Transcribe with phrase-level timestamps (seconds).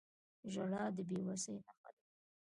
[0.51, 2.01] •ژړا د بې وسۍ نښه ده.